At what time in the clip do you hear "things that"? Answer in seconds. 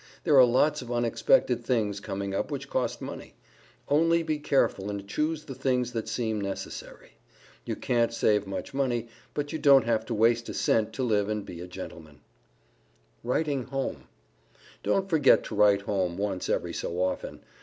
5.53-6.07